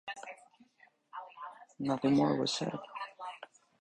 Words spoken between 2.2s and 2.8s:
was said.